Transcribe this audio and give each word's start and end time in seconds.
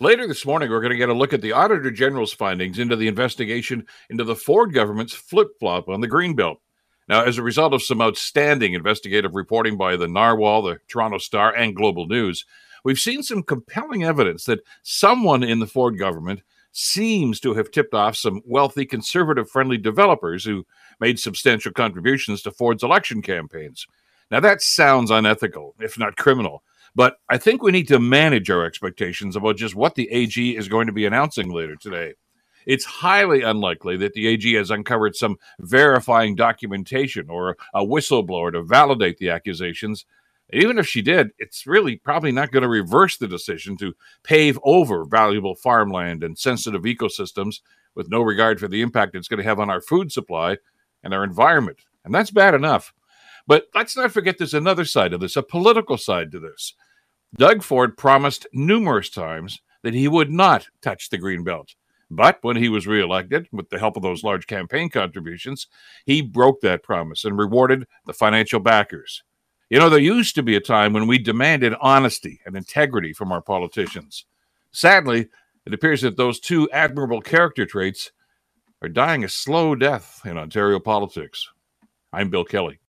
Later 0.00 0.26
this 0.26 0.44
morning, 0.44 0.70
we're 0.70 0.80
going 0.80 0.90
to 0.90 0.96
get 0.96 1.08
a 1.08 1.14
look 1.14 1.32
at 1.32 1.40
the 1.40 1.52
Auditor 1.52 1.88
General's 1.92 2.32
findings 2.32 2.80
into 2.80 2.96
the 2.96 3.06
investigation 3.06 3.86
into 4.10 4.24
the 4.24 4.34
Ford 4.34 4.74
government's 4.74 5.14
flip 5.14 5.50
flop 5.60 5.88
on 5.88 6.00
the 6.00 6.08
Greenbelt. 6.08 6.56
Now, 7.08 7.22
as 7.22 7.38
a 7.38 7.44
result 7.44 7.72
of 7.72 7.82
some 7.82 8.02
outstanding 8.02 8.72
investigative 8.72 9.36
reporting 9.36 9.76
by 9.76 9.94
the 9.94 10.08
Narwhal, 10.08 10.62
the 10.62 10.80
Toronto 10.88 11.18
Star, 11.18 11.54
and 11.54 11.76
Global 11.76 12.08
News, 12.08 12.44
we've 12.82 12.98
seen 12.98 13.22
some 13.22 13.44
compelling 13.44 14.02
evidence 14.02 14.46
that 14.46 14.64
someone 14.82 15.44
in 15.44 15.60
the 15.60 15.66
Ford 15.66 15.96
government 15.96 16.42
seems 16.72 17.38
to 17.38 17.54
have 17.54 17.70
tipped 17.70 17.94
off 17.94 18.16
some 18.16 18.42
wealthy, 18.44 18.84
conservative 18.84 19.48
friendly 19.48 19.78
developers 19.78 20.44
who 20.44 20.66
made 20.98 21.20
substantial 21.20 21.70
contributions 21.70 22.42
to 22.42 22.50
Ford's 22.50 22.82
election 22.82 23.22
campaigns. 23.22 23.86
Now, 24.28 24.40
that 24.40 24.60
sounds 24.60 25.12
unethical, 25.12 25.76
if 25.78 25.96
not 25.96 26.16
criminal. 26.16 26.64
But 26.94 27.16
I 27.28 27.38
think 27.38 27.62
we 27.62 27.72
need 27.72 27.88
to 27.88 27.98
manage 27.98 28.50
our 28.50 28.64
expectations 28.64 29.36
about 29.36 29.56
just 29.56 29.74
what 29.74 29.94
the 29.94 30.10
AG 30.10 30.56
is 30.56 30.68
going 30.68 30.86
to 30.86 30.92
be 30.92 31.06
announcing 31.06 31.50
later 31.50 31.76
today. 31.76 32.14
It's 32.66 32.84
highly 32.84 33.42
unlikely 33.42 33.96
that 33.98 34.14
the 34.14 34.26
AG 34.26 34.52
has 34.54 34.70
uncovered 34.70 35.16
some 35.16 35.36
verifying 35.60 36.34
documentation 36.34 37.28
or 37.28 37.56
a 37.74 37.84
whistleblower 37.84 38.52
to 38.52 38.62
validate 38.62 39.18
the 39.18 39.30
accusations. 39.30 40.06
Even 40.52 40.78
if 40.78 40.86
she 40.86 41.02
did, 41.02 41.30
it's 41.38 41.66
really 41.66 41.96
probably 41.96 42.32
not 42.32 42.52
going 42.52 42.62
to 42.62 42.68
reverse 42.68 43.16
the 43.16 43.28
decision 43.28 43.76
to 43.78 43.94
pave 44.22 44.58
over 44.62 45.04
valuable 45.04 45.54
farmland 45.54 46.22
and 46.22 46.38
sensitive 46.38 46.82
ecosystems 46.82 47.60
with 47.94 48.08
no 48.08 48.22
regard 48.22 48.60
for 48.60 48.68
the 48.68 48.82
impact 48.82 49.14
it's 49.14 49.28
going 49.28 49.38
to 49.38 49.48
have 49.48 49.60
on 49.60 49.70
our 49.70 49.80
food 49.80 50.12
supply 50.12 50.56
and 51.02 51.12
our 51.12 51.24
environment. 51.24 51.78
And 52.04 52.14
that's 52.14 52.30
bad 52.30 52.54
enough. 52.54 52.92
But 53.46 53.66
let's 53.74 53.96
not 53.96 54.12
forget 54.12 54.38
there's 54.38 54.54
another 54.54 54.84
side 54.84 55.12
of 55.12 55.20
this, 55.20 55.36
a 55.36 55.42
political 55.42 55.98
side 55.98 56.32
to 56.32 56.40
this. 56.40 56.74
Doug 57.36 57.62
Ford 57.62 57.96
promised 57.96 58.46
numerous 58.52 59.10
times 59.10 59.60
that 59.82 59.94
he 59.94 60.08
would 60.08 60.30
not 60.30 60.68
touch 60.80 61.10
the 61.10 61.18
green 61.18 61.44
belt. 61.44 61.74
But 62.10 62.38
when 62.42 62.56
he 62.56 62.68
was 62.68 62.86
reelected, 62.86 63.48
with 63.52 63.70
the 63.70 63.78
help 63.78 63.96
of 63.96 64.02
those 64.02 64.22
large 64.22 64.46
campaign 64.46 64.88
contributions, 64.88 65.66
he 66.06 66.22
broke 66.22 66.60
that 66.60 66.82
promise 66.82 67.24
and 67.24 67.36
rewarded 67.36 67.86
the 68.06 68.12
financial 68.12 68.60
backers. 68.60 69.22
You 69.68 69.78
know, 69.78 69.88
there 69.88 69.98
used 69.98 70.34
to 70.36 70.42
be 70.42 70.54
a 70.54 70.60
time 70.60 70.92
when 70.92 71.06
we 71.06 71.18
demanded 71.18 71.74
honesty 71.80 72.40
and 72.46 72.56
integrity 72.56 73.12
from 73.12 73.32
our 73.32 73.40
politicians. 73.42 74.26
Sadly, 74.70 75.28
it 75.66 75.74
appears 75.74 76.02
that 76.02 76.16
those 76.16 76.38
two 76.38 76.70
admirable 76.70 77.20
character 77.20 77.66
traits 77.66 78.12
are 78.82 78.88
dying 78.88 79.24
a 79.24 79.28
slow 79.28 79.74
death 79.74 80.20
in 80.24 80.36
Ontario 80.36 80.78
politics. 80.78 81.48
I'm 82.12 82.30
Bill 82.30 82.44
Kelly. 82.44 82.80